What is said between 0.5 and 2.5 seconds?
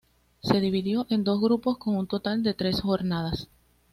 dividió en dos grupos con un total